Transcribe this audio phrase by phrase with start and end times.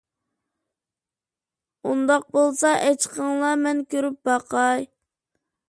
[1.89, 4.91] ئۇنداق بولسا ئاچىقىڭلار، مەن كۆرۈپ باقاي.